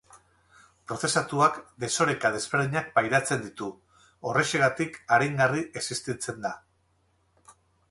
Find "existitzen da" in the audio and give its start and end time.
5.83-6.55